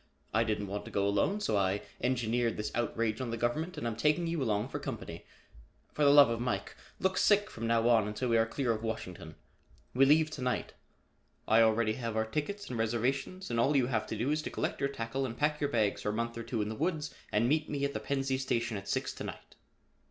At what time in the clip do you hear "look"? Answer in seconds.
6.99-7.19